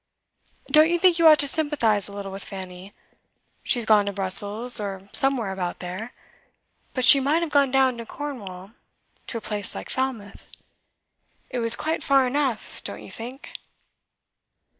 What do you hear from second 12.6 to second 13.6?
off don't you think?